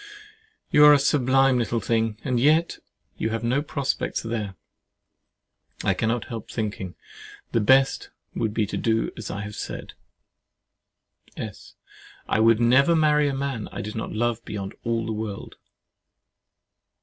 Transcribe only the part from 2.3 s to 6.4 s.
yet, as you have no prospects there, I cannot